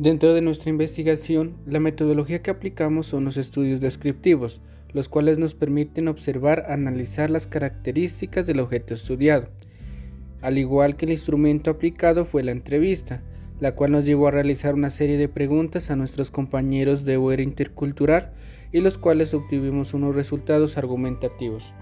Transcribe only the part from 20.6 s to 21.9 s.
argumentativos.